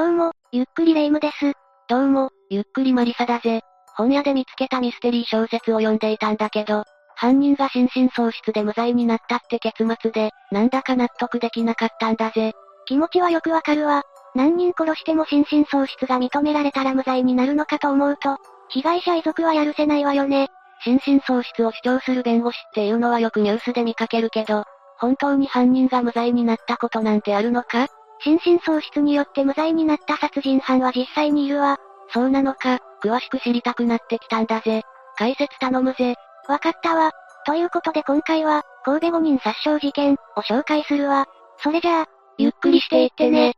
[0.00, 1.52] どうも、ゆっくりレ夢ムです。
[1.86, 3.60] どうも、ゆっくりマリサだぜ。
[3.98, 6.84] 本屋で見つけたミステリー小説を読んでいたんだけど、
[7.16, 12.54] 犯人が心神喪失で無罪になったって結末で、なんだか納得できなかったんだぜ。
[12.86, 14.02] 気持ちはよくわかるわ。
[14.34, 18.38] 何人殺しても心神喪失が認められたら無罪になるのかと思うと、
[18.70, 20.48] 被害者遺族はやるせないわよね。
[20.82, 24.64] 心神喪失を主張する弁護士っていうのはよくニュースで見かけるけど、
[24.96, 27.88] 本当に犯人が無罪になったことなんてあるのか？
[28.22, 31.78] 心神喪失によって無罪になった殺人犯は実際にいるわ。
[32.12, 34.82] そうなのか、詳しく知りたくなってきたんだぜ。
[35.16, 36.14] 解説頼むぜ。
[36.48, 37.12] わかったわ。
[37.46, 41.26] ということで今回は、神戸5人殺傷事件を紹介するわ。
[41.62, 43.54] それじゃあ、ゆっくりしていってね。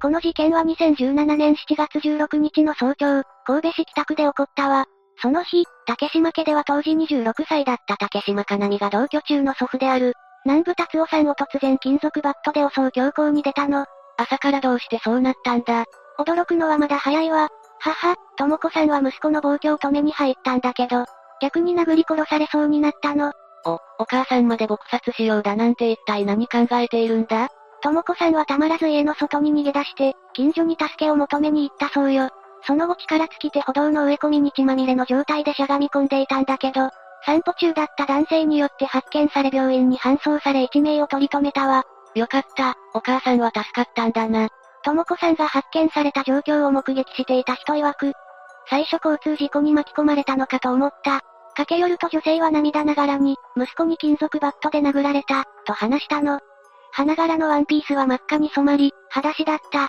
[0.00, 4.86] この事件は2017年7月16日の早朝、神戸市北区で起こったわ。
[5.20, 13.86] その日、竹島家では当時26歳だった竹島かなみが同居中の祖父である、南部達夫さんを突然金属バットで襲う強行に出たの。
[14.16, 15.84] 朝からどうしてそうなったんだ
[16.18, 17.48] 驚くのはまだ早いわ。
[17.78, 21.04] 母、智子さんは息子の暴挙を止めに入ったんだけど、
[21.40, 23.32] 逆に殴り殺されそうになったの。
[23.64, 27.48] お、お母さんまで撲殺しようだなんて一体何考えているんだ？
[27.82, 32.28] 智子さんはたまらず家の外に逃げ出して、近所に助けを求めに行ったそうよ。
[32.64, 36.90] その後力尽きて歩道の植え込みに血まみれの状態でしゃがみ込んでいたんだけど、
[37.24, 41.84] 散歩中だった男性によって発見され病院に搬送され一命を取り留めたわ。
[42.14, 44.48] よかった、お母さんは助かったんだな。
[44.84, 48.12] 智子さんが発見された状況を目撃していた人曰く、
[48.68, 51.20] 最初交通事故に巻き込まれたのかと思った。
[51.54, 56.40] 駆け寄ると女性は涙ながらに、息子に金属バットで殴られた、と話したの。
[56.90, 59.88] 花柄のワンピースは真っ赤に染まり、裸足だった。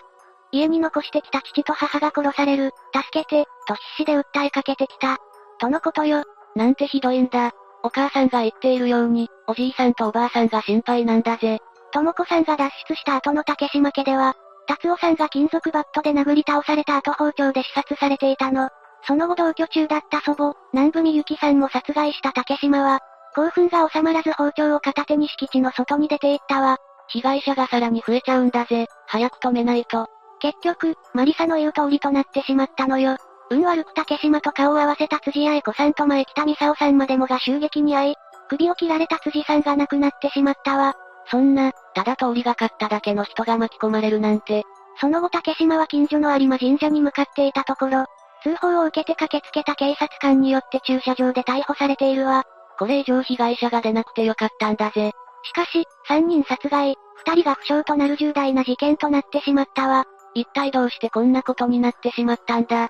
[0.52, 5.18] 家に残してきた父と母が殺される、助けて、と必死で訴えかけてきた。
[5.58, 6.24] とのことよ。
[6.54, 7.52] なんてひどいんだ。
[7.82, 11.58] お母さんが言っているように、おじいさんとおばあさんが心配なんだぜ。
[11.92, 14.34] 智子さんが脱出した後の竹島家では、
[14.66, 18.70] 達夫さんが金属バットで殴り倒された後包丁で刺殺されていたの。
[19.06, 23.00] その後同居中だった祖母、南部みゆきさんも殺害した竹島は、
[23.34, 26.78] 興奮が収まらず包丁を片手に敷地の外に出て行ったわ。
[27.08, 28.86] 被害者がさらに増えちゃうんだぜ。
[29.06, 30.06] 早く止めないと。
[30.40, 33.16] 結局、マリサの言う通りとなってしまったのよ。
[33.50, 38.14] 運悪く竹島と顔を合わせた辻愛子さんと前北美沙さんまでもが襲撃に遭い、
[38.48, 40.94] 首を切られた辻さんが亡くなってしまったわ。
[41.30, 44.64] そんな、ただ通りがかっただけの人が巻き込まれるなんて。
[45.00, 48.06] その後竹島は近所の有馬神社に向かっていたところ、
[48.42, 52.44] 通報を受けて駆けつけた警察官によって駐車場で逮捕されているわ。
[52.78, 55.12] これ以上被害者が出なくてよかったんだぜ。
[55.42, 60.04] しかし、3人殺害、2人が負傷となる重大な事件となってしまったわ。
[60.34, 62.88] 一体どうしてこんなことになってしまったんだ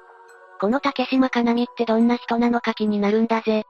[0.60, 3.64] この竹島かなみってどんな人なのか気になるんだぜ。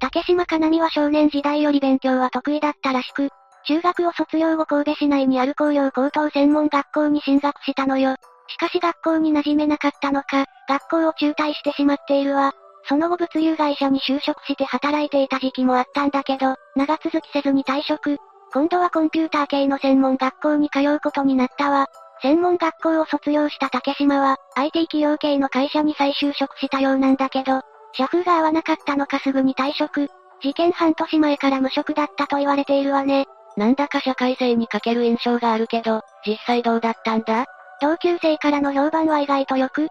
[0.00, 3.30] 竹島かなみは少年時代より勉強は得意だったらしく、
[3.66, 8.16] 中学を卒業後神戸市内にある工業高等専門学校に進学したのよ。
[8.48, 12.52] しかし学校に馴染めなかったのか、学校を中退してしまっているわ。
[12.88, 18.16] その後物流会社に就職して働いていた時期もあったんだけど、長続きせずに退職。
[18.52, 21.86] 今度はコンピューター系の専門学校に通うことになったわ。
[22.22, 27.62] 専門学校を卒業した竹島は、IT 企業系の会社に再就職したようなんだけど、
[27.94, 30.08] 社風が合わなかったのかすぐに退職。
[30.40, 33.26] 事件半年前から無職だったと言われているわね。
[33.56, 37.44] なんだか社会性に欠ける印象があるけど、実際どうだったんだ？
[37.80, 39.88] 同級生からの評判は意外と良く、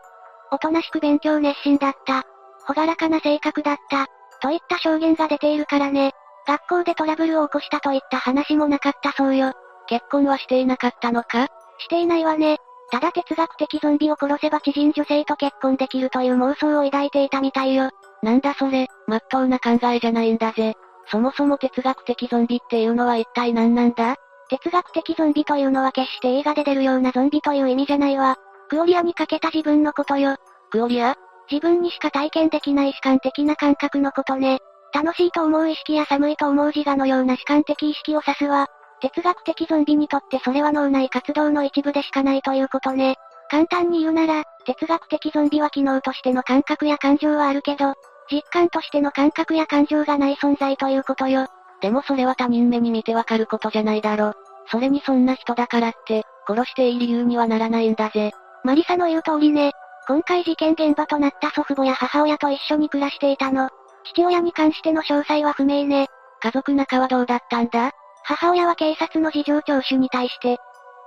[0.52, 2.24] おとなしく勉強熱心だった。
[2.66, 4.08] ほがらかな性格だった。
[4.42, 6.12] といった証言が出ているからね。
[6.48, 9.52] 学校でトラブルを起こしたといった話もなかったそうよ。
[9.88, 11.48] 結婚はしていなかったのか？
[11.82, 12.58] していないわね。
[12.92, 17.90] ただ哲学的ゾンビを殺せば知人女性と結婚できるという妄想を抱いていたみたいよ。
[18.22, 20.76] なんだそれ、まっとうな考えじゃないんだぜ。
[21.08, 24.16] そもそも哲学的ゾンビっていうのは一体何なんだ？
[24.50, 28.36] 哲学的ゾンビというのは決して映画で出るようなゾンビという意味じゃないわ。
[28.70, 30.36] クオリアにかけた自分のことよ。
[30.72, 31.16] クオリア？
[31.50, 34.60] 自分にしか体験できない主観的な感覚のことね。
[34.94, 38.68] 楽しいと思う意識や寒いと思う自我のような主観的意識を指すわ。
[39.02, 43.16] 哲学的ゾンビにとってそれは脳内活動の一部でしかないということね。
[43.50, 47.96] 簡単に言うなら、哲学的ゾンビは機能としての感覚や感情はあるけど、
[48.32, 51.48] 実感としての感覚や感情がない存在ということよ。
[51.82, 54.34] でもそれは他人目に見てわかることじゃないだろ。
[54.68, 58.32] それにそんな人だからって、殺していい理由にはならないんだぜ。
[58.64, 59.72] マリサの言う通りね。
[60.08, 63.70] 今回事件現場となった祖父母や母親と一緒に暮らしていたの。
[64.06, 66.08] 父親に関しての詳細は不明ね。
[66.42, 67.92] 家族仲はどうだったんだ？
[68.36, 70.58] 母親は警察の事情聴取に対して、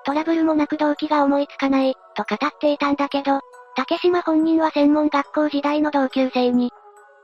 [0.04, 3.40] トラブルもなく動機が思いつかない、と語っていたんだけど、
[3.76, 6.70] 竹島本人は専門学校時代の同級生に、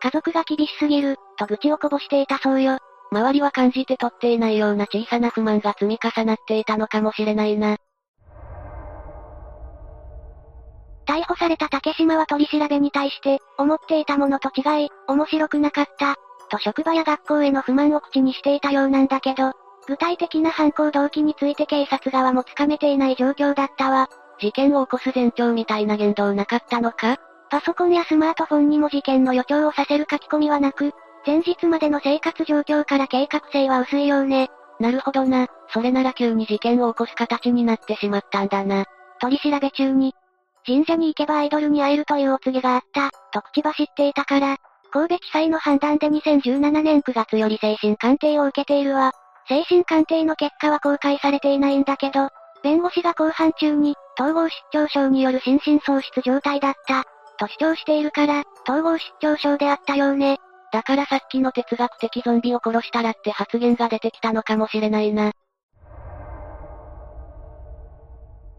[0.03, 2.79] 家族が厳しすぎる、と愚痴をこぼしていたそうよ。
[3.13, 7.77] 周りは感じて取っていないような小さな不満が積み重なっていたのかもしれないな。
[11.07, 16.15] 逮捕された竹島は取り調べに対して、思っていたものと違い、面白くなかった、
[16.51, 19.53] と職場や学校への不満を口にしていたようなんだけど、
[19.91, 24.09] 具体的な犯行動機について警察側もつかめていない状況だったわ。
[24.39, 27.17] 事件を起こす前兆みたいな言動なかったのか？
[27.51, 30.93] パソコンやスマートフォンにも事件の予兆をさせる書き込みはなく、
[31.27, 34.49] 前日までの生活状況から計画性は薄いようね。
[34.79, 35.49] なるほどな。
[35.73, 38.85] それなら急に事件を起こす形になってしまったんだな。
[39.21, 40.15] 取り調べ中に、
[40.65, 44.57] 神社に行けばアイドルに会えるというお告げがあった、と口走っていたから、
[44.93, 49.11] 神戸地裁の判断で2017年9月より精神鑑定を受けているわ。
[49.51, 52.29] 精神鑑定の結果は公開されていないんだけど、
[52.63, 57.03] 弁護士が公判中に、統合失調症による心神喪失状態だった、
[57.37, 60.39] と主張しているから、統合失調症であったようね。
[60.73, 65.33] だからさっきの哲学的ゾンビを殺したらって発言が出てきたのかもしれないな。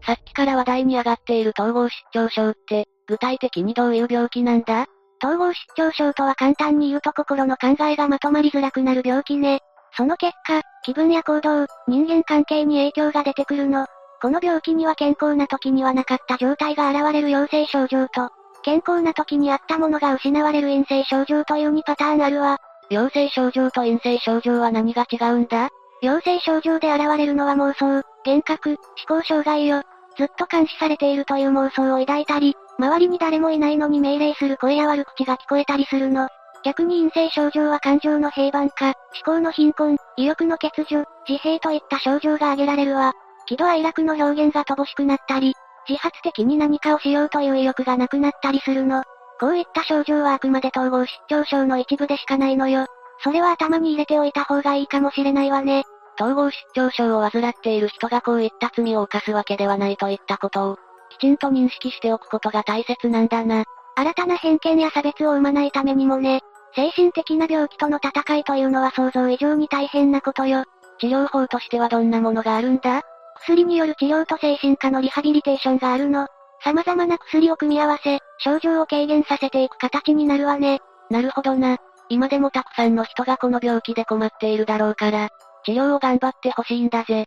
[0.04, 4.84] さっきから話題に上がっている統合失調症って、具体的にどういう病気なんだ？
[5.24, 9.60] 統合失調症とは簡単に言うと心の考えがまとまりづらくなる病気ね。
[9.96, 13.86] その結果、気分や行動、人間関係に影響が出てくるの。
[14.20, 18.30] この病気には健康な時にはなかった状態が現れる陽性症状と、
[18.62, 22.58] 健康な時にあったものが失われる陰性症状という2パターンあるわ。
[22.90, 25.68] 陽性症状と陰性症状は何が違うんだ？
[26.02, 28.70] 陽性症状で現れるのは妄想、幻覚、
[29.08, 29.82] 思考障害よ。
[30.16, 36.28] ずっと監視されているという妄想を抱いたり、周りに誰もいないのに命令する声や悪口が聞こえたりするの。
[36.64, 38.94] 逆に陰性症状は感情の平板化、思
[39.24, 43.12] 考の貧困、意欲の欠如、自閉といった症状が挙げられるわ。
[43.46, 45.54] 喜怒哀楽の表現が乏しくなったり、
[45.88, 49.02] 自発的に何かをしようという意欲がなくなったりするの。
[49.40, 52.86] こういった症状はあくまで統合失調症の一部でしかないのよ。
[53.24, 55.84] それは頭に入れておいた方がいいかもしれないわね。
[56.20, 60.76] 統合失調症を患っている人がこういった罪を犯すわけではないといったことを、
[61.10, 63.64] きちんと認識しておくことが大切なんだな。
[63.96, 66.40] 新たな偏見や差別を生まないためにもね、
[66.74, 70.64] 精神的な病気との戦いというのは想像以上に大変なことよ。
[70.98, 73.02] 治療法としてはどんなものがあるんだ？
[73.40, 76.28] 薬による治療と精神科のリハビリテーションがあるの。
[76.64, 80.78] 様々な薬を組み合わせ、症状を軽減させていく形になるわね。
[81.10, 81.78] なるほどな。
[82.08, 85.30] 今でもたくさんの人がこの病気で困っているだろうから、
[85.64, 87.26] 治療を頑張ってほしいんだぜ。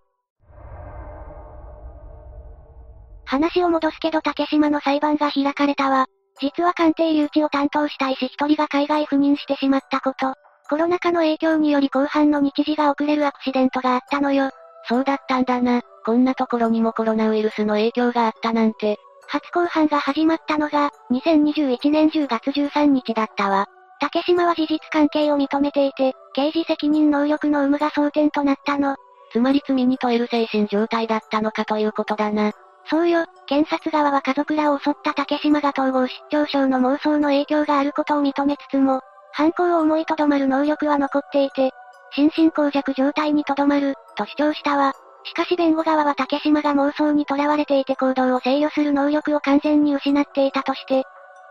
[3.26, 6.06] 話を戻すけど竹島の裁判が開かれたわ。
[6.42, 10.34] 実は鑑定留置を担当した医師一人が海外赴任してしまったこと。
[10.70, 14.50] コロナ禍の影響により後半の日時が遅れるアクシデントがあったのよ。
[14.88, 15.82] そうだったんだな。
[16.06, 18.98] こんなところにもコロナウイルスの影響があったなんて。
[19.28, 23.68] 初公判が始まったのが、2021年10月13日だったわ。
[24.00, 28.98] 竹島は事実関係を認めていて、刑事責任能力の有無が争点となったの。
[29.32, 32.52] つまり罪に問える精神状態だったのかということだな。
[32.90, 39.02] そうよ、検察側は家族らを襲った竹島が統合失調症の妄想の影響があることを認めつつも、
[39.32, 41.72] 犯行を思いとどまる能力は残っていて、
[42.16, 44.94] 心神耗弱状態にとどまる、と主張したわ。
[45.24, 51.04] しかし弁護側は竹島が妄想にとらわれていて行動を制御する能力を完全に失っていたとして、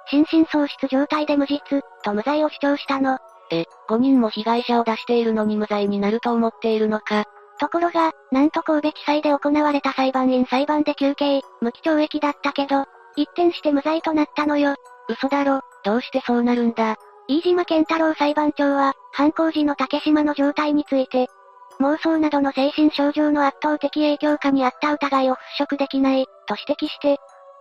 [0.08, 3.18] 心神喪失状態で無実、と無罪を主張したの。
[3.50, 7.24] え、5人も被害者を出しているのに無罪になると思っているのか。
[7.58, 12.84] ところが、なんと神戸地裁で行われた裁判員裁判で休刑、無期懲役だったけど、
[13.16, 14.74] 一転して無罪となったのよ。
[15.08, 16.96] 嘘だろ、どうしてそうなるんだ。
[17.28, 21.28] 飯島健太郎裁判長は、犯行時の竹島の状態について、
[21.80, 27.18] 妄想などの精神症状の圧倒的影響下にあった疑いを払拭できない、と指摘して、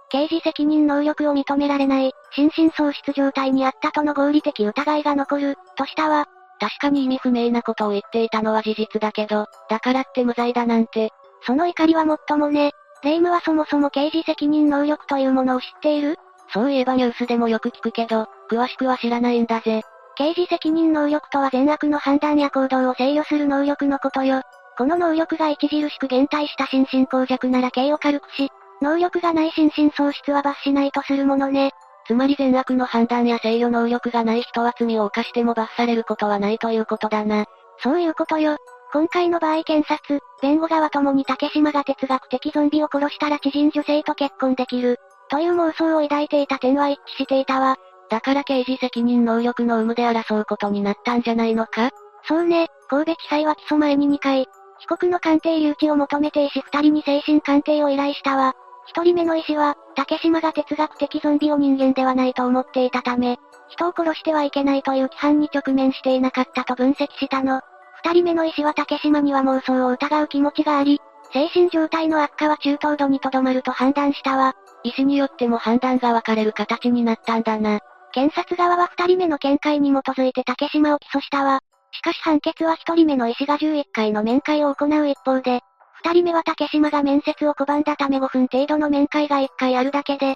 [0.10, 6.28] 刑事責任能力を認められない、心神喪失状態にあったとの合理的疑いが残る、としたわ。
[6.64, 11.10] 確かに意味不明なことを言っていたのは事実だけど、だからって無罪だなんて。
[11.46, 12.72] その怒りはもっともね。
[13.04, 16.16] 霊夢はそもそも刑事責任能力というものを知っている？
[16.54, 19.82] そういえばニュースでもよく聞くけど、詳しくは知らないんだぜ。
[20.16, 24.42] 刑事責任能力とは善悪の判断や行動を制御する能力のことよ。
[24.78, 28.48] この能力が著しく減退した心神耗弱なら刑を軽くし、
[28.82, 31.72] 能力がない心神喪失は罰しないとするものね。
[32.06, 37.46] つまり善悪の判断や制御能力がない人は罪を犯しても罰されることはないということだな。
[37.80, 38.58] そういうことよ。
[38.92, 44.98] 今回の場合検察、弁護側ともに竹島が哲学的ゾンビを殺したら知人女性と結婚できる、
[45.30, 47.78] という妄想を抱いていた点は一致していたわ。
[48.10, 51.90] だから刑事責任能力の有無で争うことになったんじゃないのか？
[52.26, 54.46] そうね、神戸地裁は起訴前に2回、
[54.80, 58.54] 被告の鑑定留置を求めて医師2人に精神鑑定を依頼したわ。
[58.86, 63.38] 一人目の医師は、竹島が哲学的ゾンビを人間ではないと思っていたため、
[63.70, 67.62] 人を殺してはいけないという規範に直面していなかったと分析したの。
[68.04, 71.00] 二人目の医師は竹島には妄想を疑う気持ちがあり、
[71.32, 74.54] 精神状態の悪化は中等度にとどまると判断したわ。
[74.84, 77.80] 医師によっても判断が分かれる形になったんだな。
[78.12, 81.62] 検察側は二人目の見解に基づいて竹島を起訴したわ。
[81.92, 85.62] しかし判決は一人目の医師が11回の面会を行う一方で、
[86.06, 90.36] 二人目は竹島が面接を拒んだため5分程度の面会が1回あるだけで、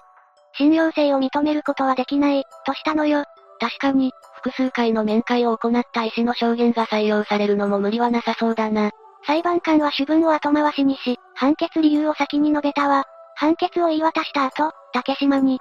[0.56, 3.24] 信用性を認めることはできない、としたのよ。
[3.60, 8.90] 確かに、複数回の面会を行った医師の証言が採用されるのも無理はなさそうだな。
[9.26, 13.04] 裁判官は主文を後回しにし、判決理由を先に述べたわ。
[13.34, 15.58] 判決を言い渡した後、竹島に、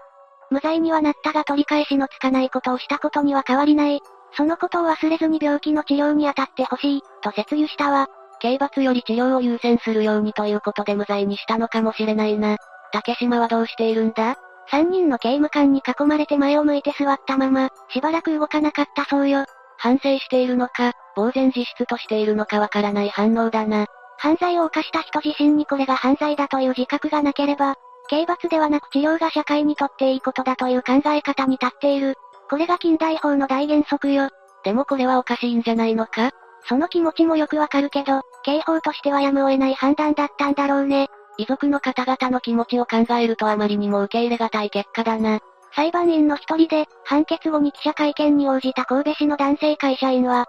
[0.49, 3.99] 無罪にはなったが取り返しのつかないことをしたことには変わりない。
[4.35, 8.07] そのことを忘れずに病気の治療に当たってほしい、と説諭したわ。
[8.39, 12.57] 刑罰より治療を優先するようにということで無罪にしたのかもしれないな。
[12.91, 14.35] 竹島はどうしているんだ？
[14.69, 19.45] 三人の刑務官に囲まれて前を向いて座ったまま、しばらく動かなかったそうよ。
[19.77, 23.85] 反省しているのか、呆然自失としているのかわからない反応だな。
[24.17, 27.75] 犯罪を犯した人自身にこれが犯罪だという自覚がなければ、
[28.09, 32.15] 刑罰ではなく治療が社会にとっていいことだという考え方に立っている。
[32.49, 34.29] これが近代法の大原則よ。
[34.63, 36.31] でもこれはおかしいんじゃないのか？
[36.67, 41.09] その気持ちもよくわかるけど、刑法としてはやむを得ない判断だったんだろうね。
[41.37, 45.41] 遺族の方々の気持ちを考えるとあまりにも受け入れがたい結果だな。
[45.75, 50.45] 裁判員の一人で、判決後に記者会見に応じた神戸市の男性会社員は、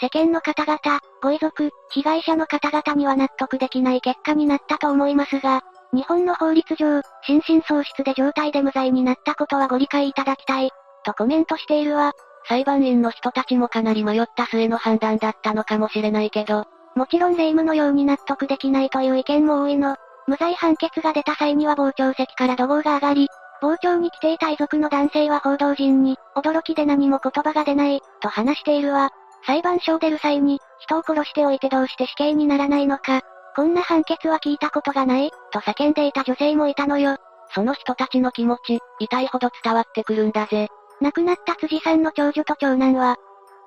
[0.00, 5.62] 世間の方々、ご遺族、被害者の方々には納得できない結果になったと思いますが、
[5.92, 10.70] 日本の法律上、心神喪失で状態で無罪になったことはご理解いただきたい、
[11.04, 12.12] とコメントしているわ。
[12.48, 16.64] 裁判員の人たちもかなり迷った末の判断だったのかもしれないけど、
[16.96, 19.96] もちろん霊夢のように納得できないという意見も多いの。
[20.26, 23.28] 無罪判決が出た際には傍聴席から怒号が上がり、
[23.60, 29.10] 傍聴に来ていた遺族の男性は報道陣に、驚きで何も言葉が出ない、と話しているわ。
[29.46, 33.20] 裁判所を出る際に、人を殺しておいてどうして死刑にならないのか、
[33.54, 37.18] こんな判決は聞いたことがない、と叫んでいた女性もいたのよ。
[37.54, 40.68] その人たちの気持ち、痛いほど伝わってくるんだぜ。
[41.00, 43.16] 亡くなった辻さんの長女と長男は、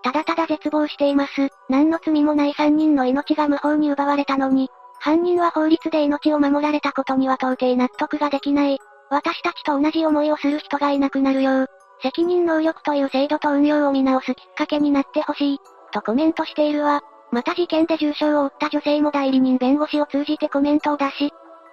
[0.04, 1.50] ただただ絶望しています。
[1.68, 8.80] 何の罪もない3人の命が無法に奪われたのに、犯人は法律で命を守られたことには到底納得ができない。
[9.10, 11.68] 私たちと同じ思いをする人がいなくなるよう、
[12.02, 15.60] 責任能力という制度と運用を見直すきっかけになってほしい、
[15.92, 17.02] とコメントしているわ。
[17.32, 21.32] また事件で重傷を負った女性も代理人弁護士を通じてコメントを出し、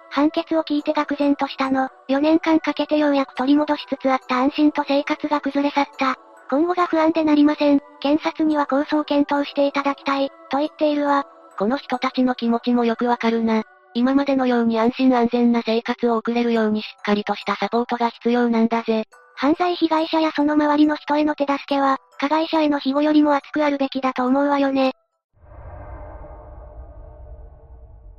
[0.09, 1.89] 判決を聞いて愕然としたの。
[2.09, 6.17] 4年間かけてようやく取り戻しつつあった安心と生活が崩れ去った。
[6.49, 7.81] 今後が不安でなりません。
[7.99, 11.25] 検察には控訴を検討していただきたい、と言っているわ。
[11.57, 13.63] この人たちの気持ちもよくわかるな。
[13.93, 19.05] 今までのように安心安全な生活を送れるようにしっかりとしたサポートが必要なんだぜ。
[19.35, 24.93] 犯罪被害者やその周りの人への手助けは、加害者への庇護よりも厚くあるべきだと思うわよね。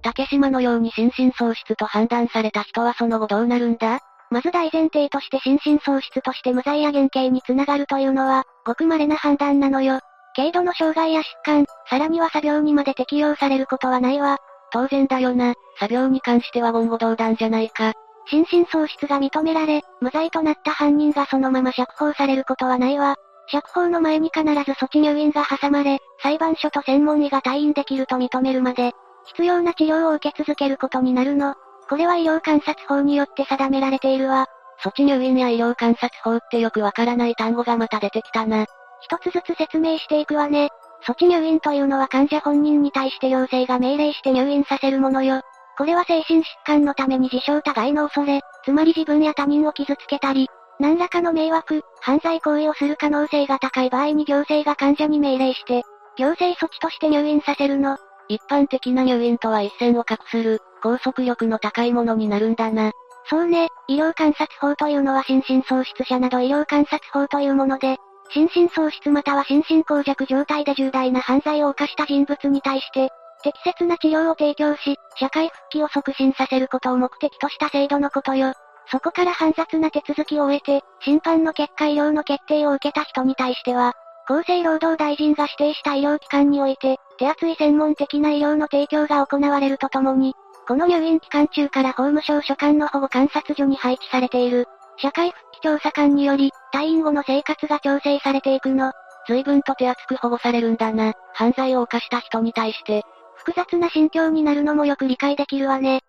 [0.02, 10.00] 竹島のように心神喪失と判断された人はその後どうなるんだまず大前提として心神喪失として無罪や減刑につながるというのは、ごく稀な判断なのよ。
[10.36, 14.38] 軽度の障害や疾患、さらには作病にまで適用されることはないわ。
[14.70, 15.54] 当然だよな。
[15.80, 17.94] 作病に関しては言語道断じゃないか。
[18.30, 23.16] 心神喪失が認められ、無罪となった犯人がそのまま釈放されることはないわ。
[23.50, 28.92] 釈放の前に必ず措置入院が挟まれ、裁判所と専門医が退院できると認めるまで、
[29.24, 31.54] 必要な治療を受け続けることになるの。
[31.88, 34.46] これは医療観察法によって定められているわ。
[34.82, 38.66] 措置入院や医療観察法ってよくわからない単語がまた出てきたな。
[39.00, 40.68] 一つずつ説明していくわね。
[41.06, 45.40] 措置入院というのは患者本人に対して行政が命令して入院させるものよ。
[45.76, 50.48] これは精神疾患のために自傷互いの恐れ、つまり自分や他人を傷つけたり、
[50.80, 55.84] 何らかの迷惑、犯罪行為をする可能性が高い場合に行政が患者に命令して、
[56.16, 57.96] 行政措置として入院させるの。
[58.28, 62.92] 一般的な入院とは一線を画する、拘束力の高いものになるんだな。
[63.30, 67.96] そうね、医療観察法というのは心神喪失者など医療観察法というもので、
[68.30, 73.10] 心神喪失または心神耗弱状態で重大な犯罪を犯した人物に対して、
[73.42, 78.52] 適切な治療を提供し、社会復帰を促進させることを目的とした制度のことよ。
[78.90, 83.94] そこから煩雑な手続きを終えて、審判の結果医療の決定を受けた人に対しては、
[84.28, 90.34] 厚生労働大臣が指定した医療機関において、手厚い専門的な医療の提供が行われるとともに、
[90.66, 94.66] この入院期間中から法務省所管の保護観察所に配置されている、
[94.98, 98.92] 社会復帰調査官により、退院後の生活が調整されていくの。
[99.26, 101.14] 随分と手厚く保護されるんだな。
[101.32, 103.04] 犯罪を犯した人に対して。
[103.36, 106.00] 複雑な心境になるのもよく理解できるわね。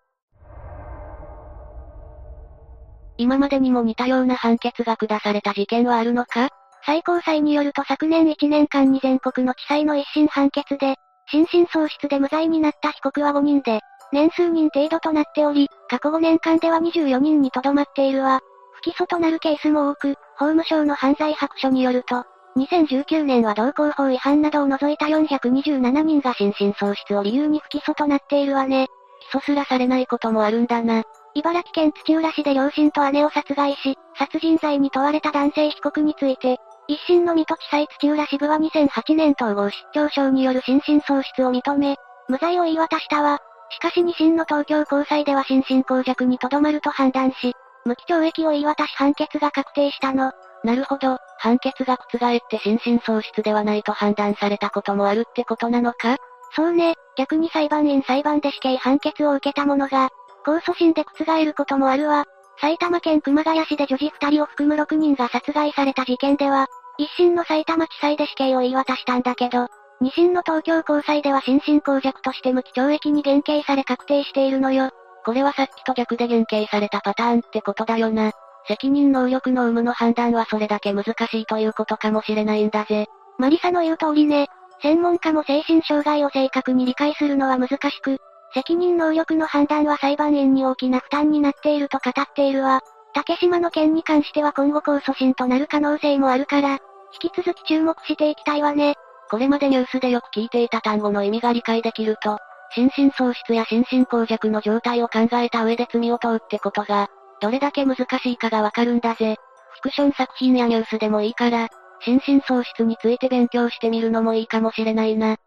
[3.17, 6.49] 今までにも似たような判決が下された事件はあるのか？
[6.85, 10.95] 最高裁によると昨年1年間に全国の地裁の一審判決で、
[11.31, 13.81] 心神喪失で無罪になった被告は5人で、
[14.11, 18.39] 年数人程度となっており、過去5年間では24人にとどまっているわ。
[18.73, 22.23] 不起訴となるケースも多く、法務省の犯罪白書によると、
[22.57, 28.87] 2019年は道交法違反などを除いた427人が心神喪失を理由に不起訴となっているわね。
[29.31, 31.03] 起訴すらされないこともあるんだな。
[31.35, 36.57] 茨城県土浦市で両親と姉を殺害し、殺人罪に問われた男性被告について、
[36.89, 43.37] 一審の水戸地裁土浦支部は2008年統合失調症による心神喪失を認め、無罪を言い渡したわ。
[43.69, 47.53] しかし二審の東京高裁では心神耗弱にとどまると判断し、
[47.85, 50.31] 無期懲役を言い渡し判決が確定したの。
[50.63, 56.17] なるほど、判決が覆って心神喪失ではないと判断されたこともあるってことなのか？
[56.55, 60.09] そうね、逆に裁判員裁判で死刑判決を受けた者が、
[60.43, 62.25] 控訴審で覆ることもあるわ。
[62.59, 66.67] 埼玉県熊谷市で女児2人を含む6人が殺害された事件では、
[66.99, 69.67] 一審の埼玉地裁で死刑を言い渡したんだけど、
[70.01, 74.89] 二審の東京高裁では心神耗弱として無期懲役に減刑され確定しているのよ。
[75.23, 78.33] これはさっきと逆で減刑されたパターンってことだよな。
[78.67, 83.07] 責任能力の有無の判断はそれだけ難しいということかもしれないんだぜ。
[83.37, 84.47] マリサの言う通りね。
[84.81, 88.17] 専門家も精神障害を正確に理解するのは難しく、
[88.53, 92.81] 責任能力の判断は裁判員に大きな負担になっていると語っているわ。
[93.13, 96.79] 竹島の件に関しては今後控訴審となる可能性もあるから、
[97.13, 98.95] 引き続き注目していきたいわね。
[99.29, 102.37] これまでニュースでよく聞いていた単語の意味が理解できると、
[102.73, 107.09] 心神喪失や心神耗弱の状態を考えた上で罪を問うってことが、
[107.41, 109.37] どれだけ難しいかがわかるんだぜ。
[109.73, 111.69] フィクション作品やニュースでもいいから、
[112.01, 115.37] 心神喪失について勉強してみるのもいいかもしれないな。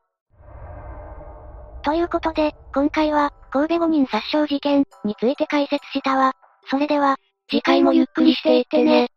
[1.82, 6.32] ということで、今回は、神戸5人殺傷事件について解説したわ。
[6.70, 7.16] それでは、
[7.50, 9.11] 次回もゆっくりしていってね。